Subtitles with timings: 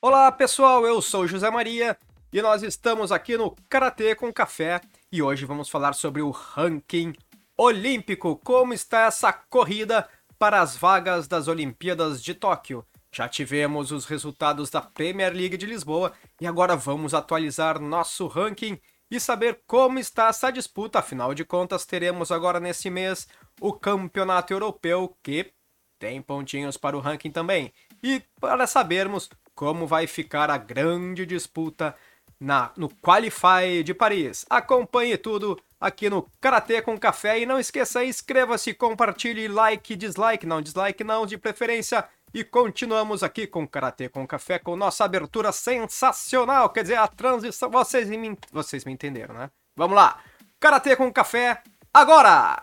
[0.00, 1.98] Olá pessoal, eu sou José Maria
[2.32, 4.80] e nós estamos aqui no Karatê com Café
[5.10, 7.12] e hoje vamos falar sobre o ranking
[7.56, 10.08] olímpico, como está essa corrida
[10.38, 12.86] para as vagas das Olimpíadas de Tóquio.
[13.10, 18.78] Já tivemos os resultados da Premier League de Lisboa e agora vamos atualizar nosso ranking
[19.10, 21.00] e saber como está essa disputa.
[21.00, 23.26] Afinal de contas, teremos agora nesse mês
[23.60, 25.52] o Campeonato Europeu que
[25.98, 27.72] tem pontinhos para o ranking também.
[28.00, 29.28] E para sabermos
[29.58, 31.92] como vai ficar a grande disputa
[32.38, 34.46] na, no Qualify de Paris.
[34.48, 40.62] Acompanhe tudo aqui no Karatê com Café e não esqueça, inscreva-se, compartilhe, like, dislike, não
[40.62, 42.04] dislike não, de preferência.
[42.32, 47.68] E continuamos aqui com Karatê com Café com nossa abertura sensacional, quer dizer, a transição,
[47.68, 49.50] vocês me, vocês me entenderam, né?
[49.74, 50.20] Vamos lá,
[50.60, 51.60] Karatê com Café,
[51.92, 52.62] agora!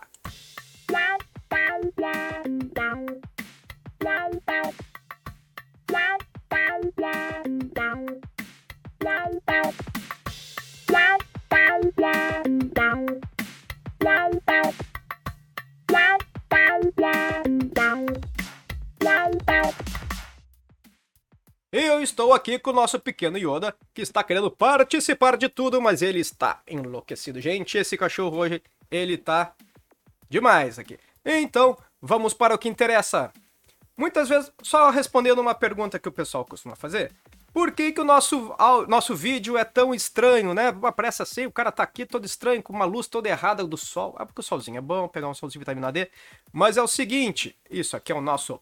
[21.71, 26.01] Eu estou aqui com o nosso pequeno Yoda, que está querendo participar de tudo, mas
[26.01, 27.39] ele está enlouquecido.
[27.39, 29.53] Gente, esse cachorro hoje, ele tá
[30.29, 30.99] demais aqui.
[31.23, 33.31] Então, vamos para o que interessa.
[33.97, 37.13] Muitas vezes, só respondendo uma pergunta que o pessoal costuma fazer.
[37.53, 38.53] Por que, que o nosso,
[38.89, 40.75] nosso vídeo é tão estranho, né?
[40.83, 44.13] Aparece assim, o cara tá aqui todo estranho, com uma luz toda errada do sol.
[44.17, 46.09] Ah, porque o solzinho é bom, pegar um solzinho de vitamina D.
[46.51, 48.59] Mas é o seguinte, isso aqui é o nosso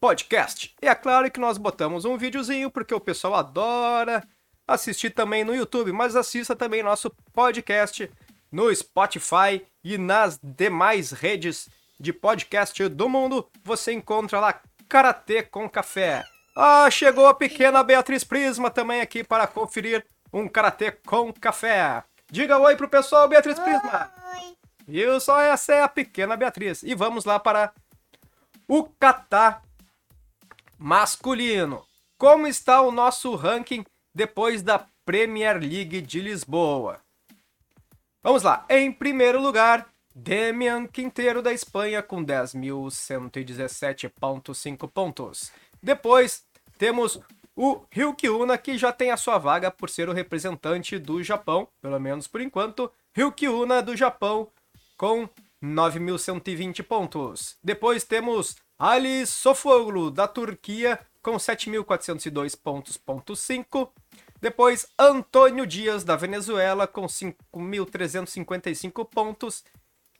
[0.00, 0.74] podcast.
[0.82, 4.26] E é claro que nós botamos um videozinho, porque o pessoal adora
[4.66, 8.10] assistir também no YouTube, mas assista também nosso podcast
[8.50, 11.68] no Spotify e nas demais redes
[12.00, 13.48] de podcast do mundo.
[13.62, 14.60] Você encontra lá
[14.92, 16.22] Karatê com Café.
[16.54, 22.04] Ah, chegou a pequena Beatriz Prisma também aqui para conferir um Karatê com Café.
[22.30, 24.12] Diga oi pro pessoal, Beatriz Prisma.
[24.34, 24.54] Oi.
[24.86, 26.82] E só essa é a pequena Beatriz.
[26.82, 27.72] E vamos lá para
[28.68, 29.62] o Catar
[30.76, 31.82] masculino.
[32.18, 37.00] Como está o nosso ranking depois da Premier League de Lisboa?
[38.22, 38.66] Vamos lá.
[38.68, 45.52] Em primeiro lugar, Demian Quinteiro da Espanha com 10.117.5 pontos.
[45.82, 46.44] Depois
[46.78, 47.20] temos
[47.54, 52.00] o Ryukyuna, que já tem a sua vaga por ser o representante do Japão, pelo
[52.00, 52.90] menos por enquanto.
[53.14, 54.48] Ryukyuna do Japão
[54.96, 55.28] com
[55.62, 57.56] 9.120 pontos.
[57.62, 63.92] Depois temos Ali Sofoglu da Turquia com 7.402 pontos, ponto 5.
[64.40, 69.62] Depois Antônio Dias da Venezuela com 5.355 pontos.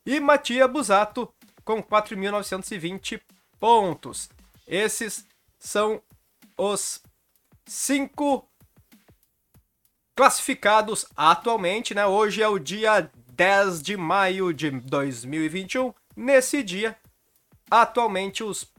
[0.05, 1.33] E Matia Busato
[1.65, 3.21] com 4.920
[3.59, 4.29] pontos.
[4.67, 5.27] Esses
[5.59, 6.03] são
[6.57, 7.01] os
[7.67, 8.49] cinco
[10.17, 12.05] classificados atualmente, né?
[12.07, 15.95] Hoje é o dia 10 de maio de 2021.
[16.17, 16.97] Nesse dia,
[17.71, 18.71] atualmente os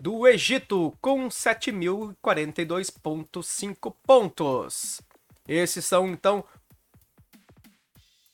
[0.00, 5.02] do Egito, com 7.042.5 pontos.
[5.48, 6.44] Esses são então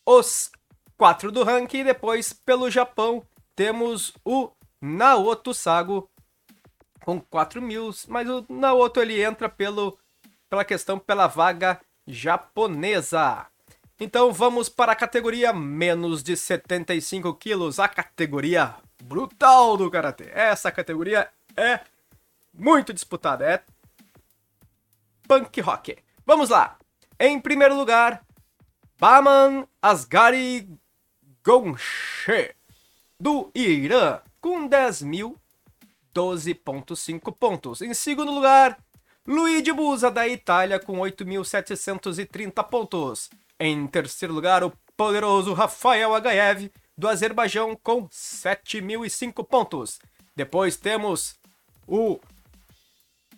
[0.05, 0.53] os
[0.99, 1.79] quatro do ranking.
[1.79, 3.27] E depois, pelo Japão,
[3.57, 4.53] temos o
[4.85, 6.11] Naoto Sago
[7.03, 9.99] com 4 mil, mas o Naoto ele entra pelo,
[10.49, 13.47] pela questão pela vaga japonesa.
[13.99, 20.31] Então vamos para a categoria menos de 75 quilos, a categoria brutal do karatê.
[20.35, 21.81] Essa categoria é
[22.53, 23.63] muito disputada, é
[25.27, 25.97] punk rock.
[26.27, 26.77] Vamos lá.
[27.19, 28.23] Em primeiro lugar,
[28.99, 30.69] Baman Asgari
[31.43, 32.55] Gonshe
[33.19, 37.81] do Irã com 10.012.5 pontos.
[37.81, 38.79] Em segundo lugar,
[39.27, 43.31] Luigi Busa, da Itália, com 8.730 pontos.
[43.59, 49.99] Em terceiro lugar, o poderoso Rafael Agaev, do Azerbaijão com 7.005 pontos.
[50.37, 51.37] Depois temos
[51.89, 52.21] o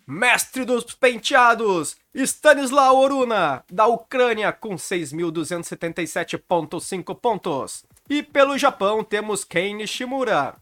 [0.05, 7.85] mestre dos penteados, Stanislau Oruna, da Ucrânia, com 6.277.5 pontos.
[8.11, 10.56] E pelo Japão temos Ken Nishimura,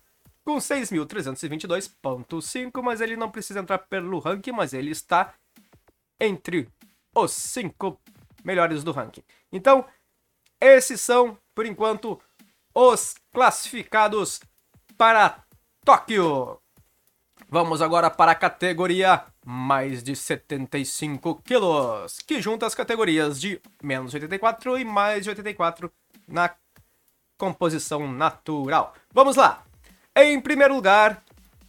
[0.45, 5.33] com 6.322.5, mas ele não precisa entrar pelo ranking, mas ele está
[6.21, 6.69] entre
[7.15, 7.99] os 5
[8.45, 9.25] melhores do ranking.
[9.51, 9.87] Então,
[10.61, 12.21] esses são, por enquanto,
[12.75, 14.41] os classificados
[14.97, 15.43] para
[15.85, 16.61] Tóquio.
[17.49, 24.15] Vamos agora para a categoria mais de 75 quilos, que junta as categorias de menos
[24.15, 25.93] 84 e mais de 84
[26.27, 26.55] na
[27.39, 28.95] composição natural.
[29.13, 29.64] Vamos lá!
[30.17, 31.23] Em primeiro lugar,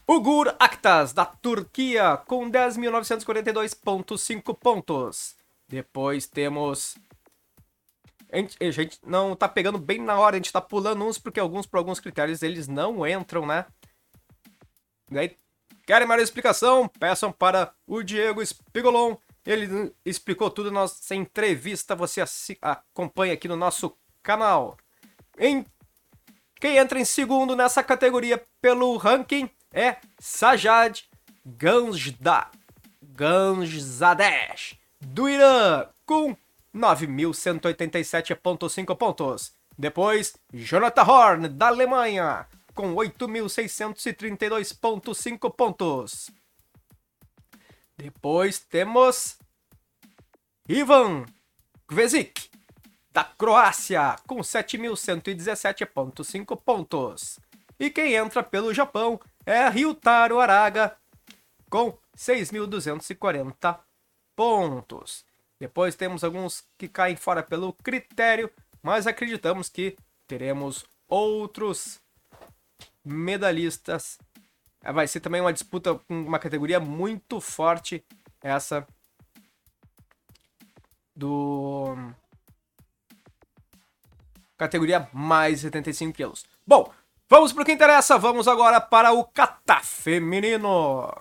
[0.07, 5.35] Ugur Aktas, da Turquia, com 10.942.5 pontos.
[5.67, 6.95] Depois temos
[8.31, 11.17] a gente, a gente, não tá pegando bem na hora, a gente tá pulando uns
[11.17, 13.65] porque alguns, por alguns critérios, eles não entram, né?
[15.85, 16.87] Querem mais explicação?
[16.87, 19.15] Peçam para o Diego Spigolon.
[19.45, 21.95] Ele explicou tudo na nossa entrevista.
[21.95, 22.23] Você
[22.61, 24.77] acompanha aqui no nosso canal.
[25.37, 25.65] Em...
[26.65, 30.99] Quem entra em segundo nessa categoria pelo ranking é Sajad
[31.45, 32.49] Ganjda.
[33.03, 36.35] Ganjzadesh, do Irã, com
[36.75, 39.53] 9.187.5 pontos.
[39.77, 46.31] Depois, Jonathan Horn, da Alemanha, com 8.632.5 pontos.
[47.95, 49.37] Depois temos
[50.67, 51.27] Ivan
[51.87, 52.49] Kvezik,
[53.15, 57.39] da Croácia, com 7.117.5 pontos.
[57.79, 60.97] E quem entra pelo Japão é Ryutaro Araga,
[61.69, 63.79] com 6.240
[64.35, 65.23] pontos.
[65.57, 68.51] Depois temos alguns que caem fora pelo critério,
[68.83, 69.95] mas acreditamos que
[70.27, 72.01] teremos outros
[73.01, 74.19] medalhistas.
[74.83, 78.03] É, vai ser também uma disputa com uma categoria muito forte,
[78.41, 78.85] essa
[81.15, 81.95] do
[84.57, 86.43] categoria mais 75 quilos.
[86.65, 86.91] Bom,
[87.29, 88.17] vamos para o que interessa.
[88.17, 91.13] Vamos agora para o kata feminino.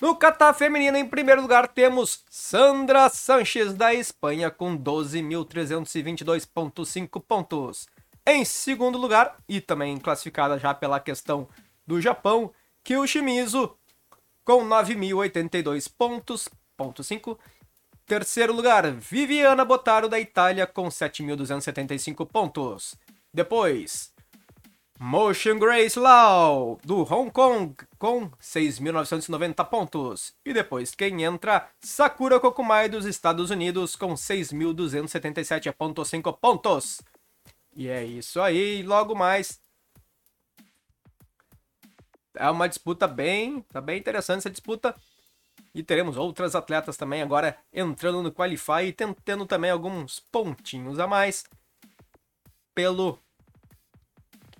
[0.00, 7.86] No kata feminino, em primeiro lugar, temos Sandra Sanches, da Espanha, com 12.322.5 pontos.
[8.26, 11.46] Em segundo lugar, e também classificada já pela questão
[11.86, 12.50] do Japão,
[12.82, 13.76] Kyushimizu
[14.44, 17.38] com 9.082 pontos, ponto 5.
[18.10, 22.96] Terceiro lugar, Viviana Botaro da Itália com 7.275 pontos.
[23.32, 24.12] Depois,
[24.98, 30.34] Motion Grace Lau do Hong Kong com 6.990 pontos.
[30.44, 37.00] E depois quem entra, Sakura Kokumai dos Estados Unidos com 6.277.5 pontos.
[37.76, 39.60] E é isso aí, logo mais.
[42.34, 44.96] É uma disputa bem, tá bem interessante essa disputa.
[45.74, 51.06] E teremos outras atletas também agora entrando no Qualify e tentando também alguns pontinhos a
[51.06, 51.44] mais
[52.74, 53.18] pelo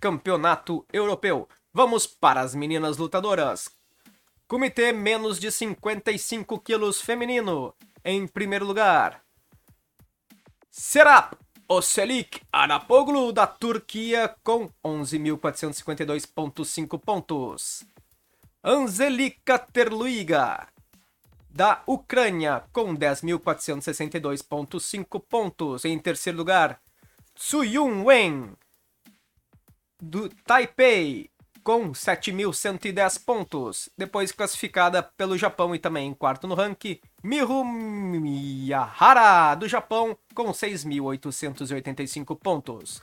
[0.01, 1.49] Campeonato Europeu.
[1.73, 3.69] Vamos para as meninas lutadoras.
[4.47, 7.75] Comitê menos de 55 quilos feminino.
[8.05, 9.23] Em primeiro lugar,
[10.71, 11.35] Serap
[11.69, 17.85] Oselik Arapoglu da Turquia com 11.452.5 pontos.
[18.65, 20.67] Anzelika Terluiga
[21.53, 25.85] da Ucrânia com 10.462.5 pontos.
[25.85, 26.81] Em terceiro lugar,
[27.35, 28.55] Tsuyun Wen
[30.01, 31.29] do Taipei
[31.63, 33.89] com 7.110 pontos.
[33.97, 40.53] Depois classificada pelo Japão e também em quarto no ranking, Mihu Miyahara, do Japão, com
[40.53, 43.03] 6.885 pontos.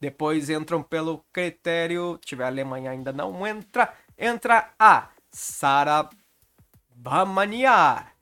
[0.00, 6.08] Depois entram pelo critério, tiver a Alemanha ainda não entra, entra a Sara
[7.00, 8.12] Bamaniar,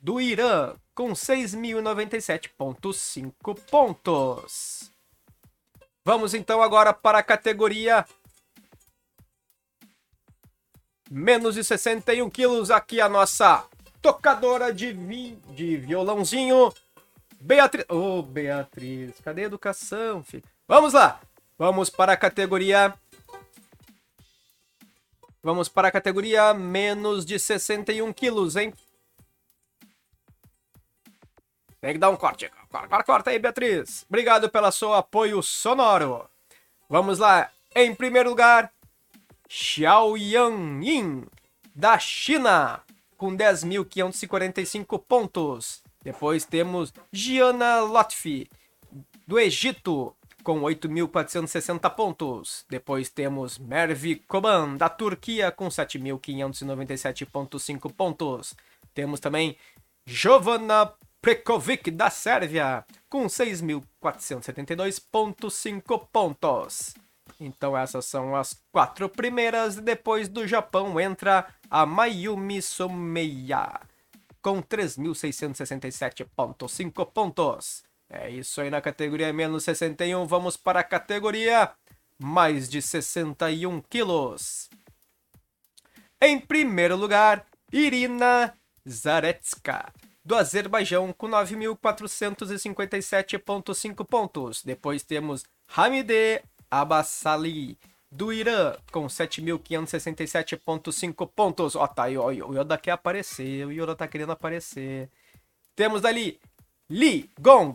[0.00, 4.90] do Irã, com 6.097.5 pontos.
[6.04, 8.04] Vamos então agora para a categoria
[11.08, 12.72] menos de 61 quilos.
[12.72, 13.64] Aqui a nossa
[14.02, 15.38] tocadora de, vi...
[15.50, 16.74] de violãozinho,
[17.40, 17.84] Beatriz.
[17.88, 20.42] Ô, oh, Beatriz, cadê a educação, filho?
[20.66, 21.20] Vamos lá!
[21.56, 22.92] Vamos para a categoria.
[25.48, 28.70] Vamos para a categoria menos de 61 quilos, hein?
[31.80, 32.52] Tem que dar um corte.
[32.70, 34.04] Corta, corta, aí, Beatriz.
[34.10, 36.28] Obrigado pelo seu apoio sonoro.
[36.86, 37.50] Vamos lá.
[37.74, 38.70] Em primeiro lugar,
[39.48, 41.24] Xiaoyan Yin,
[41.74, 42.82] da China,
[43.16, 45.82] com 10.545 pontos.
[46.04, 48.50] Depois temos Gianna Lotfi,
[49.26, 52.64] do Egito, com 8.460 pontos.
[52.68, 58.54] Depois temos Mervi Koban, da Turquia, com 7.597,5 pontos.
[58.94, 59.56] Temos também
[60.06, 66.94] Jovana Prekovic, da Sérvia, com 6.472,5 pontos.
[67.40, 69.76] Então essas são as quatro primeiras.
[69.76, 73.80] Depois do Japão entra a Mayumi Someya,
[74.40, 77.84] com 3.667,5 pontos.
[78.10, 80.24] É isso aí na categoria menos 61.
[80.26, 81.70] Vamos para a categoria
[82.18, 84.68] mais de 61 quilos.
[86.20, 88.52] Em primeiro lugar, Irina
[88.88, 89.92] Zaretska,
[90.24, 94.64] do Azerbaijão, com 9.457,5 pontos.
[94.64, 95.44] Depois temos
[95.76, 97.78] Hamide Abassali,
[98.10, 101.76] do Irã, com 7.567,5 pontos.
[101.76, 105.10] Ó, tá o Yoda quer aparecer, o Yoda tá querendo aparecer.
[105.76, 106.40] Temos dali
[106.90, 107.74] Li Gong,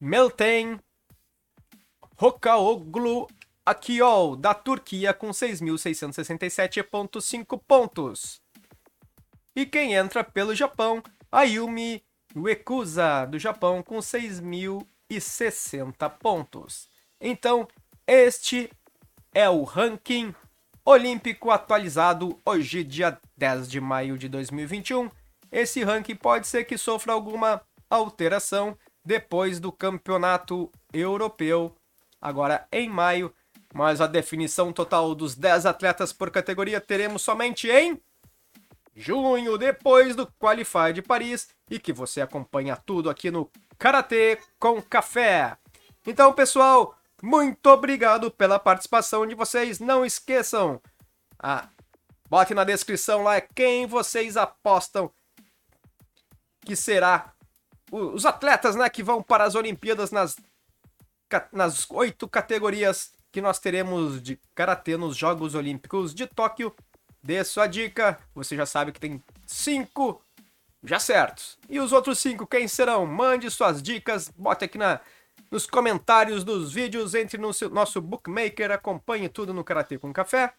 [0.00, 0.80] Meltem
[2.20, 3.28] Hokaoglu
[3.66, 8.42] Akiol, da Turquia, com 6.667,5 pontos.
[9.56, 11.02] E quem entra pelo Japão,
[11.32, 12.04] Ayumi
[12.36, 16.90] Uekusa, do Japão, com 6.060 pontos.
[17.20, 17.68] Então,
[18.06, 18.70] este
[19.32, 20.34] é o ranking
[20.84, 25.10] olímpico atualizado hoje, dia 10 de maio de 2021.
[25.50, 31.74] Esse ranking pode ser que sofra alguma alteração depois do campeonato europeu,
[32.20, 33.32] agora em maio.
[33.72, 38.00] Mas a definição total dos 10 atletas por categoria teremos somente em
[38.94, 44.80] junho, depois do Qualify de Paris, e que você acompanha tudo aqui no Karatê com
[44.80, 45.56] Café.
[46.06, 49.78] Então, pessoal, muito obrigado pela participação de vocês.
[49.80, 50.80] Não esqueçam,
[51.38, 51.68] ah,
[52.28, 55.10] bote na descrição lá quem vocês apostam
[56.64, 57.32] que será
[57.92, 60.36] os atletas né, que vão para as Olimpíadas nas,
[61.52, 66.74] nas oito categorias que nós teremos de karatê nos Jogos Olímpicos de Tóquio.
[67.22, 70.22] Dê sua dica, você já sabe que tem cinco
[70.82, 71.58] já certos.
[71.68, 73.06] E os outros cinco, quem serão?
[73.06, 75.00] Mande suas dicas, bote aqui na,
[75.54, 80.52] nos comentários dos vídeos, entre no nosso bookmaker, acompanhe tudo no Karatê com Café.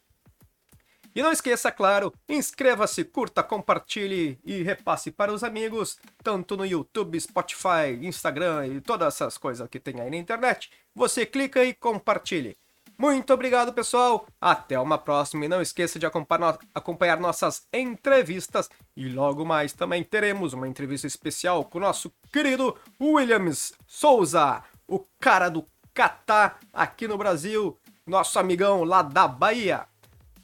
[1.13, 7.19] E não esqueça, claro, inscreva-se, curta, compartilhe e repasse para os amigos, tanto no YouTube,
[7.19, 10.71] Spotify, Instagram e todas essas coisas que tem aí na internet.
[10.95, 12.57] Você clica e compartilhe.
[12.97, 14.25] Muito obrigado, pessoal.
[14.39, 18.69] Até uma próxima e não esqueça de acompanhar nossas entrevistas.
[18.95, 24.99] E logo mais também teremos uma entrevista especial com o nosso querido Williams Souza, o
[25.19, 29.87] cara do Catar aqui no Brasil, nosso amigão lá da Bahia.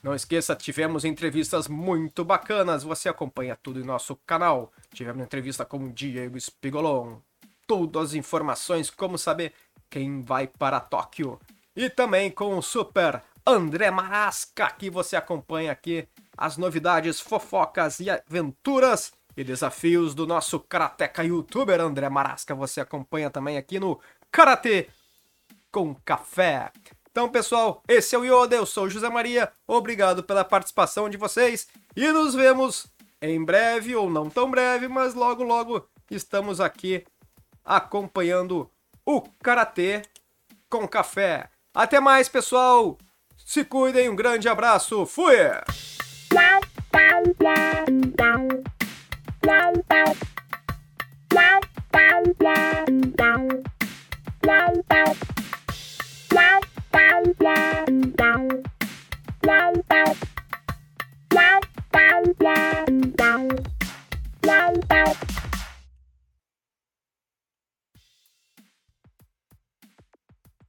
[0.02, 4.72] Não esqueça, tivemos entrevistas muito bacanas, você acompanha tudo em nosso canal.
[4.94, 7.18] Tivemos entrevista com o Diego Spigolon,
[7.68, 9.54] todas as informações como saber
[9.90, 11.40] quem vai para Tóquio.
[11.76, 16.08] E também com o super André Marasca, que você acompanha aqui
[16.38, 22.56] as novidades, fofocas e aventuras e desafios do nosso karateca youtuber André Marasca.
[22.56, 24.00] Você acompanha também aqui no
[24.32, 24.88] Karatê
[25.72, 26.72] com Café.
[27.12, 31.68] Então, pessoal, esse é o Yoda, eu sou José Maria, obrigado pela participação de vocês
[31.96, 32.88] e nos vemos
[33.22, 37.04] em breve, ou não tão breve, mas logo logo estamos aqui
[37.64, 38.72] acompanhando
[39.06, 40.04] o Karatê
[40.70, 41.50] com Café.
[41.74, 42.98] Até mais, pessoal!
[43.46, 45.36] Se cuidem, um grande abraço, fui!
[64.92, 65.41] Bye.